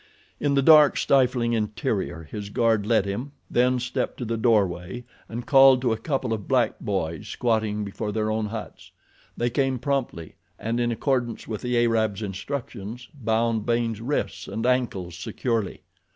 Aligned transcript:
In 0.39 0.55
the 0.55 0.63
dark, 0.63 0.97
stifling 0.97 1.53
interior 1.53 2.23
his 2.23 2.49
guard 2.49 2.87
led 2.87 3.05
him, 3.05 3.33
then 3.51 3.79
stepped 3.79 4.17
to 4.17 4.25
the 4.25 4.35
doorway 4.35 5.03
and 5.29 5.45
called 5.45 5.79
to 5.83 5.91
a 5.93 5.97
couple 5.99 6.33
of 6.33 6.47
black 6.47 6.79
boys 6.79 7.27
squatting 7.27 7.83
before 7.85 8.11
their 8.11 8.31
own 8.31 8.47
huts. 8.47 8.89
They 9.37 9.51
came 9.51 9.77
promptly 9.77 10.33
and 10.57 10.79
in 10.79 10.91
accordance 10.91 11.47
with 11.47 11.61
the 11.61 11.77
Arab's 11.85 12.23
instructions 12.23 13.09
bound 13.13 13.67
Baynes' 13.67 14.01
wrists 14.01 14.47
and 14.47 14.65
ankles 14.65 15.15
securely. 15.15 15.83